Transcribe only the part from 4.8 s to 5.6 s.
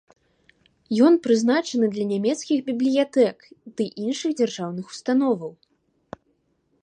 установаў.